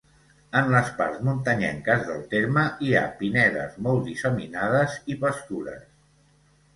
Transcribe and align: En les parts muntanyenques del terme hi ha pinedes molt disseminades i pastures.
En 0.59 0.69
les 0.75 0.87
parts 0.99 1.17
muntanyenques 1.25 2.05
del 2.07 2.23
terme 2.31 2.63
hi 2.85 2.93
ha 2.99 3.03
pinedes 3.19 3.75
molt 3.89 4.01
disseminades 4.07 4.97
i 5.15 5.19
pastures. 5.25 5.85